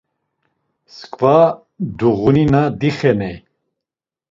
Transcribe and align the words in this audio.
Msǩva 0.85 1.37
duğunina 1.97 2.61
dixeney. 2.79 3.37